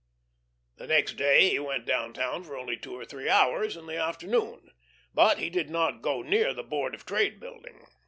The 0.77 0.87
next 0.87 1.13
day 1.13 1.47
he 1.51 1.59
went 1.59 1.85
down 1.85 2.11
town 2.13 2.43
for 2.43 2.57
only 2.57 2.75
two 2.75 2.95
or 2.97 3.05
three 3.05 3.29
hours 3.29 3.77
in 3.77 3.85
the 3.85 3.99
afternoon. 4.01 4.71
But 5.13 5.37
he 5.37 5.51
did 5.51 5.69
not 5.69 6.01
go 6.01 6.23
near 6.23 6.55
the 6.55 6.63
Board 6.63 6.95
of 6.95 7.05
Trade 7.05 7.39
building. 7.39 7.85